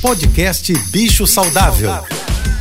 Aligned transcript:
Podcast 0.00 0.72
Bicho 0.90 1.26
Saudável. 1.26 1.90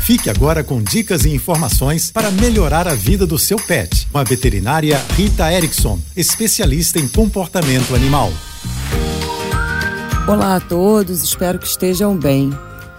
Fique 0.03 0.27
agora 0.27 0.63
com 0.63 0.81
dicas 0.81 1.23
e 1.23 1.29
informações 1.29 2.09
para 2.09 2.31
melhorar 2.31 2.87
a 2.87 2.95
vida 2.95 3.27
do 3.27 3.37
seu 3.37 3.57
pet, 3.57 4.07
com 4.11 4.17
a 4.17 4.23
veterinária 4.23 4.99
Rita 5.15 5.51
Erickson, 5.53 5.99
especialista 6.15 6.97
em 6.97 7.07
comportamento 7.07 7.93
animal. 7.93 8.31
Olá 10.27 10.55
a 10.55 10.59
todos, 10.59 11.21
espero 11.21 11.59
que 11.59 11.67
estejam 11.67 12.17
bem. 12.17 12.49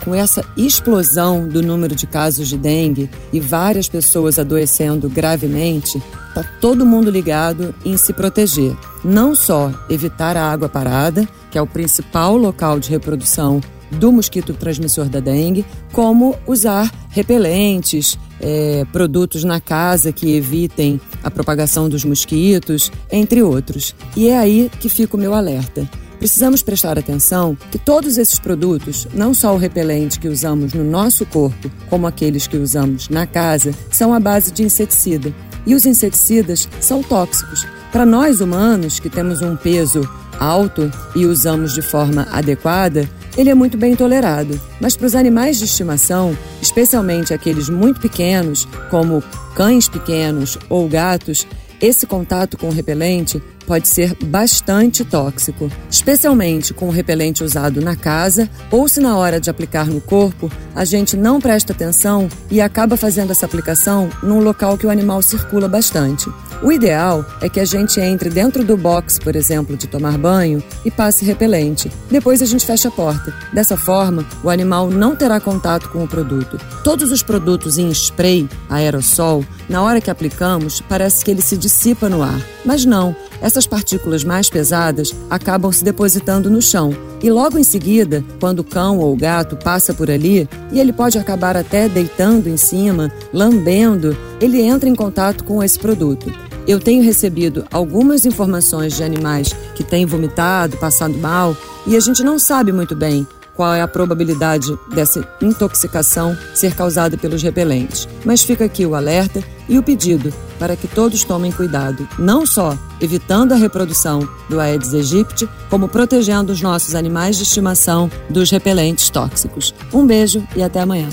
Com 0.04 0.14
essa 0.14 0.44
explosão 0.56 1.48
do 1.48 1.60
número 1.60 1.96
de 1.96 2.06
casos 2.06 2.48
de 2.48 2.56
dengue 2.56 3.10
e 3.32 3.40
várias 3.40 3.88
pessoas 3.88 4.38
adoecendo 4.38 5.08
gravemente, 5.08 6.00
está 6.28 6.44
todo 6.60 6.86
mundo 6.86 7.10
ligado 7.10 7.74
em 7.84 7.96
se 7.96 8.12
proteger. 8.12 8.76
Não 9.02 9.34
só 9.34 9.72
evitar 9.90 10.36
a 10.36 10.48
água 10.48 10.68
parada, 10.68 11.28
que 11.50 11.58
é 11.58 11.62
o 11.62 11.66
principal 11.66 12.36
local 12.36 12.78
de 12.78 12.88
reprodução 12.88 13.60
do 13.90 14.12
mosquito 14.12 14.54
transmissor 14.54 15.08
da 15.08 15.20
dengue, 15.20 15.64
como 15.92 16.36
usar 16.46 16.92
repelentes, 17.10 18.18
é, 18.40 18.86
produtos 18.92 19.44
na 19.44 19.60
casa 19.60 20.12
que 20.12 20.34
evitem 20.34 21.00
a 21.22 21.30
propagação 21.30 21.88
dos 21.88 22.04
mosquitos, 22.04 22.90
entre 23.10 23.42
outros. 23.42 23.94
E 24.16 24.28
é 24.28 24.38
aí 24.38 24.70
que 24.80 24.88
fica 24.88 25.16
o 25.16 25.20
meu 25.20 25.34
alerta. 25.34 25.88
Precisamos 26.18 26.62
prestar 26.62 26.98
atenção 26.98 27.56
que 27.70 27.78
todos 27.78 28.18
esses 28.18 28.40
produtos, 28.40 29.06
não 29.14 29.32
só 29.32 29.54
o 29.54 29.58
repelente 29.58 30.18
que 30.18 30.26
usamos 30.26 30.72
no 30.72 30.82
nosso 30.82 31.24
corpo, 31.24 31.70
como 31.88 32.08
aqueles 32.08 32.46
que 32.46 32.56
usamos 32.56 33.08
na 33.08 33.24
casa, 33.24 33.72
são 33.90 34.12
à 34.12 34.18
base 34.18 34.50
de 34.50 34.64
inseticida. 34.64 35.32
E 35.64 35.74
os 35.74 35.86
inseticidas 35.86 36.68
são 36.80 37.02
tóxicos. 37.02 37.64
Para 37.92 38.04
nós 38.04 38.40
humanos, 38.40 38.98
que 38.98 39.08
temos 39.08 39.42
um 39.42 39.54
peso 39.54 40.08
alto 40.40 40.90
e 41.14 41.24
usamos 41.24 41.74
de 41.74 41.82
forma 41.82 42.26
adequada, 42.32 43.08
ele 43.38 43.48
é 43.48 43.54
muito 43.54 43.78
bem 43.78 43.94
tolerado. 43.94 44.60
Mas 44.80 44.96
para 44.96 45.06
os 45.06 45.14
animais 45.14 45.58
de 45.58 45.64
estimação, 45.64 46.36
especialmente 46.60 47.32
aqueles 47.32 47.70
muito 47.70 48.00
pequenos, 48.00 48.66
como 48.90 49.22
cães 49.54 49.88
pequenos 49.88 50.58
ou 50.68 50.88
gatos, 50.88 51.46
esse 51.80 52.06
contato 52.06 52.58
com 52.58 52.66
o 52.68 52.72
repelente 52.72 53.40
pode 53.64 53.86
ser 53.86 54.16
bastante 54.24 55.04
tóxico, 55.04 55.70
especialmente 55.88 56.74
com 56.74 56.88
o 56.88 56.90
repelente 56.90 57.44
usado 57.44 57.80
na 57.80 57.94
casa 57.94 58.50
ou 58.70 58.88
se 58.88 58.98
na 58.98 59.16
hora 59.16 59.38
de 59.38 59.48
aplicar 59.48 59.86
no 59.86 60.00
corpo 60.00 60.50
a 60.74 60.84
gente 60.84 61.16
não 61.16 61.40
presta 61.40 61.72
atenção 61.72 62.28
e 62.50 62.60
acaba 62.60 62.96
fazendo 62.96 63.30
essa 63.30 63.46
aplicação 63.46 64.08
num 64.22 64.40
local 64.40 64.76
que 64.76 64.86
o 64.86 64.90
animal 64.90 65.22
circula 65.22 65.68
bastante. 65.68 66.28
O 66.60 66.72
ideal 66.72 67.24
é 67.40 67.48
que 67.48 67.60
a 67.60 67.64
gente 67.64 68.00
entre 68.00 68.28
dentro 68.28 68.64
do 68.64 68.76
box, 68.76 69.20
por 69.20 69.36
exemplo, 69.36 69.76
de 69.76 69.86
tomar 69.86 70.18
banho 70.18 70.60
e 70.84 70.90
passe 70.90 71.24
repelente. 71.24 71.90
Depois 72.10 72.42
a 72.42 72.46
gente 72.46 72.66
fecha 72.66 72.88
a 72.88 72.90
porta. 72.90 73.32
Dessa 73.52 73.76
forma, 73.76 74.26
o 74.42 74.50
animal 74.50 74.90
não 74.90 75.14
terá 75.14 75.38
contato 75.38 75.88
com 75.90 76.02
o 76.02 76.08
produto. 76.08 76.58
Todos 76.82 77.12
os 77.12 77.22
produtos 77.22 77.78
em 77.78 77.88
spray, 77.90 78.48
aerossol, 78.68 79.44
na 79.68 79.82
hora 79.82 80.00
que 80.00 80.10
aplicamos, 80.10 80.80
parece 80.80 81.24
que 81.24 81.30
ele 81.30 81.42
se 81.42 81.56
dissipa 81.56 82.08
no 82.08 82.24
ar. 82.24 82.40
Mas 82.64 82.84
não, 82.84 83.14
essas 83.40 83.64
partículas 83.64 84.24
mais 84.24 84.50
pesadas 84.50 85.14
acabam 85.30 85.70
se 85.70 85.84
depositando 85.84 86.50
no 86.50 86.60
chão. 86.60 86.92
E 87.22 87.30
logo 87.30 87.56
em 87.56 87.64
seguida, 87.64 88.24
quando 88.40 88.60
o 88.60 88.64
cão 88.64 88.98
ou 88.98 89.12
o 89.12 89.16
gato 89.16 89.56
passa 89.56 89.94
por 89.94 90.10
ali, 90.10 90.48
e 90.72 90.80
ele 90.80 90.92
pode 90.92 91.18
acabar 91.18 91.56
até 91.56 91.88
deitando 91.88 92.48
em 92.48 92.56
cima, 92.56 93.12
lambendo, 93.32 94.16
ele 94.40 94.60
entra 94.60 94.88
em 94.88 94.94
contato 94.94 95.44
com 95.44 95.62
esse 95.62 95.78
produto. 95.78 96.47
Eu 96.68 96.78
tenho 96.78 97.02
recebido 97.02 97.66
algumas 97.72 98.26
informações 98.26 98.94
de 98.94 99.02
animais 99.02 99.56
que 99.74 99.82
têm 99.82 100.04
vomitado, 100.04 100.76
passado 100.76 101.16
mal, 101.16 101.56
e 101.86 101.96
a 101.96 102.00
gente 102.00 102.22
não 102.22 102.38
sabe 102.38 102.72
muito 102.72 102.94
bem 102.94 103.26
qual 103.56 103.72
é 103.72 103.80
a 103.80 103.88
probabilidade 103.88 104.78
dessa 104.94 105.26
intoxicação 105.40 106.36
ser 106.54 106.74
causada 106.74 107.16
pelos 107.16 107.42
repelentes. 107.42 108.06
Mas 108.22 108.42
fica 108.42 108.66
aqui 108.66 108.84
o 108.84 108.94
alerta 108.94 109.42
e 109.66 109.78
o 109.78 109.82
pedido 109.82 110.30
para 110.58 110.76
que 110.76 110.86
todos 110.86 111.24
tomem 111.24 111.50
cuidado, 111.50 112.06
não 112.18 112.44
só 112.44 112.76
evitando 113.00 113.52
a 113.52 113.56
reprodução 113.56 114.28
do 114.50 114.60
Aedes 114.60 114.92
aegypti, 114.92 115.48
como 115.70 115.88
protegendo 115.88 116.52
os 116.52 116.60
nossos 116.60 116.94
animais 116.94 117.38
de 117.38 117.44
estimação 117.44 118.10
dos 118.28 118.50
repelentes 118.50 119.08
tóxicos. 119.08 119.74
Um 119.90 120.06
beijo 120.06 120.46
e 120.54 120.62
até 120.62 120.80
amanhã. 120.80 121.08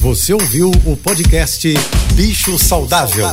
Você 0.00 0.34
ouviu 0.34 0.72
o 0.84 0.96
podcast 0.96 1.72
Bicho 2.14 2.58
Saudável. 2.58 3.28